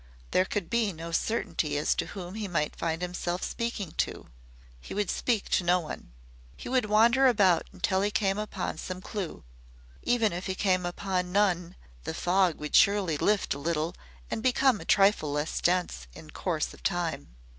There 0.31 0.45
could 0.45 0.67
be 0.67 0.91
no 0.91 1.11
certainty 1.11 1.77
as 1.77 1.93
to 1.93 2.07
whom 2.07 2.33
he 2.33 2.47
might 2.47 2.75
find 2.75 3.03
himself 3.03 3.43
speaking 3.43 3.91
to. 3.99 4.29
He 4.79 4.95
would 4.95 5.11
speak 5.11 5.47
to 5.49 5.63
no 5.63 5.79
one. 5.79 6.11
He 6.57 6.67
would 6.67 6.85
wander 6.87 7.27
about 7.27 7.69
until 7.71 8.01
he 8.01 8.09
came 8.09 8.39
upon 8.39 8.79
some 8.79 8.99
clew. 8.99 9.43
Even 10.01 10.33
if 10.33 10.47
he 10.47 10.55
came 10.55 10.87
upon 10.87 11.31
none, 11.31 11.75
the 12.03 12.15
fog 12.15 12.59
would 12.59 12.75
surely 12.75 13.15
lift 13.15 13.53
a 13.53 13.59
little 13.59 13.93
and 14.31 14.41
become 14.41 14.81
a 14.81 14.85
trifle 14.85 15.33
less 15.33 15.61
dense 15.61 16.07
in 16.15 16.31
course 16.31 16.73
of 16.73 16.81
time. 16.81 17.35